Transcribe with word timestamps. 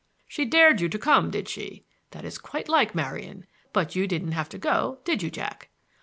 "She 0.27 0.45
dared 0.45 0.81
you 0.81 0.89
to 0.89 0.97
come, 0.97 1.29
did 1.29 1.47
she! 1.47 1.85
That 2.09 2.25
is 2.25 2.39
quite 2.39 2.67
like 2.67 2.95
Marian; 2.95 3.45
but 3.71 3.95
you 3.95 4.07
didn't 4.07 4.31
have 4.31 4.49
to 4.49 4.57
go, 4.57 4.97
did 5.03 5.21
you, 5.21 5.29
Jack?" 5.29 5.69